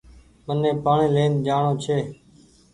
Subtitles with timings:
[0.45, 1.97] مني پآڻيٚ لين جآڻو ڇي۔